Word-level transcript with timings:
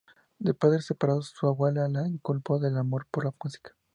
De 0.39 0.55
padres 0.55 0.87
separados, 0.87 1.27
su 1.37 1.45
abuela 1.45 1.87
le 1.87 2.07
inculcó 2.07 2.57
el 2.65 2.75
amor 2.75 3.05
por 3.11 3.23
la 3.25 3.33
música. 3.43 3.75